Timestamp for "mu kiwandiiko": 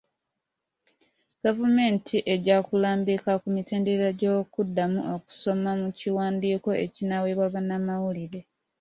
5.81-6.69